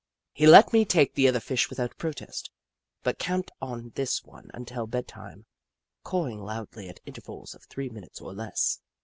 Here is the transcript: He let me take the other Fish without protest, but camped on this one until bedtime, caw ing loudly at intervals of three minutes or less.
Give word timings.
He 0.33 0.47
let 0.47 0.73
me 0.73 0.83
take 0.83 1.13
the 1.13 1.27
other 1.27 1.39
Fish 1.39 1.69
without 1.69 1.95
protest, 1.95 2.49
but 3.03 3.19
camped 3.19 3.51
on 3.61 3.91
this 3.93 4.23
one 4.23 4.49
until 4.51 4.87
bedtime, 4.87 5.45
caw 6.03 6.27
ing 6.27 6.39
loudly 6.39 6.89
at 6.89 6.99
intervals 7.05 7.53
of 7.53 7.65
three 7.65 7.87
minutes 7.89 8.19
or 8.19 8.33
less. 8.33 8.79